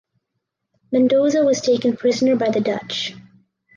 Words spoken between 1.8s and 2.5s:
prisoner by